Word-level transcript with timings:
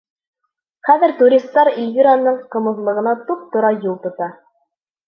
Хәҙер 0.87 1.13
туристар 1.19 1.71
Ильвираның 1.83 2.41
ҡымыҙлығына 2.57 3.17
туп-тура 3.31 3.75
юл 3.87 4.05
тота. 4.09 4.37